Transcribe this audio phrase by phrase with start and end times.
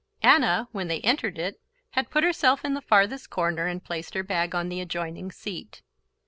[0.23, 4.23] Anna, when they entered it, had put herself in the farthest corner and placed her
[4.23, 5.83] bag on the adjoining seat.